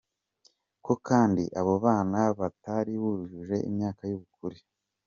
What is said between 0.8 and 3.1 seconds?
Ko kandi abo bana batari